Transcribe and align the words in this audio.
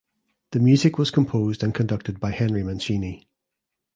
The 0.49 0.59
music 0.59 0.97
was 0.97 1.11
composed 1.11 1.61
and 1.61 1.75
conducted 1.75 2.19
by 2.19 2.31
Henry 2.31 2.63
Mancini. 2.63 3.29